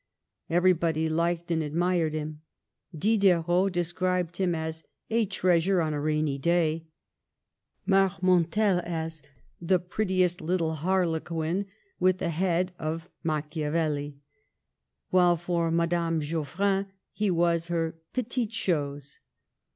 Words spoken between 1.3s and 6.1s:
and admired him; Diderot described him as" a treasure on a